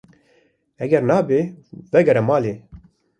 [0.85, 1.37] Eger nebe
[1.97, 2.81] vegere mala xwe.